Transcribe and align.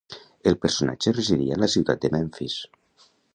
El 0.51 0.55
personatge 0.63 1.13
residia 1.17 1.59
en 1.59 1.65
la 1.67 1.69
ciutat 1.75 2.01
de 2.07 2.11
Memfis. 2.17 2.57